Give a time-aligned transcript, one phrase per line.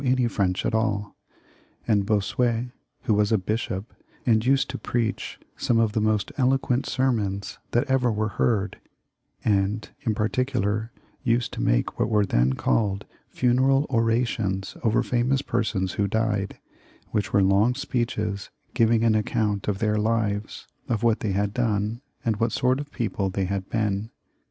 [0.01, 1.15] ■■■— I —■ I ■ any French at all;
[1.87, 2.71] and Bossuet,
[3.03, 3.93] who was a bishop,*
[4.25, 8.79] and used to preach some of the most eloquent sermons that ever were heard,
[9.45, 10.91] and in particular,
[11.21, 16.57] used to make what were then called funeral orations over any famous person who died,
[17.11, 22.01] which were long speeches giving an account of their lives, of what they had done,
[22.25, 24.09] and what sort of people they had been.